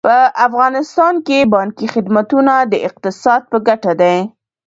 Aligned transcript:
په 0.07 0.17
افغانستان 0.47 1.13
کې 1.27 1.49
بانکي 1.53 1.87
خدمتونه 1.93 2.53
د 2.71 2.73
اقتصاد 2.87 3.41
په 3.51 3.57
ګټه 3.67 3.91
دي. 4.01 4.17